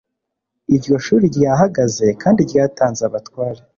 [0.75, 3.61] iryo shuri ryahagaze kandi ryatanze abatware